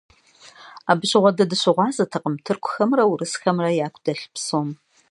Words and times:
Абы 0.89 1.05
щыгъуэ 1.09 1.31
дэ 1.37 1.45
дыщыгъуазэтэкъым 1.49 2.35
тыркухэмрэ 2.45 3.03
урысхэмрэ 3.07 3.69
яку 3.85 4.01
дэлъ 4.05 4.25
псом. 4.33 4.69